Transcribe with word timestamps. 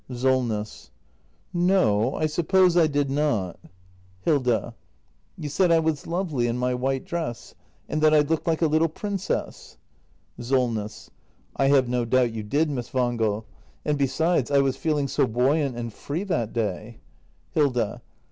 Solness. 0.11 0.89
No, 1.53 2.15
I 2.15 2.25
suppose 2.25 2.75
I 2.75 2.87
did 2.87 3.11
not. 3.11 3.59
act 3.63 3.65
i] 3.65 3.69
THE 4.23 4.31
MASTER 4.31 4.31
BUILDER 4.31 4.43
301 4.55 4.63
Hilda. 4.63 4.75
You 5.43 5.49
said 5.49 5.71
I 5.71 5.79
was 5.79 6.07
lovely 6.07 6.47
in 6.47 6.57
my 6.57 6.73
white 6.73 7.05
dress, 7.05 7.53
and 7.87 8.01
that 8.01 8.11
I 8.11 8.21
looked 8.21 8.47
like 8.47 8.63
a 8.63 8.65
little 8.65 8.87
princess. 8.89 9.77
SOLNESS. 10.39 11.11
I 11.55 11.67
have 11.67 11.87
no 11.87 12.05
doubt 12.05 12.31
you 12.33 12.41
did, 12.41 12.71
Miss 12.71 12.89
Wangel.— 12.95 13.45
And 13.85 13.99
besides— 13.99 14.49
I 14.49 14.57
was 14.57 14.75
feeling 14.75 15.07
so 15.07 15.27
buoyant 15.27 15.77
and 15.77 15.93
free 15.93 16.23
that 16.23 16.51
day 16.51 16.97
Hilda. 17.51 18.01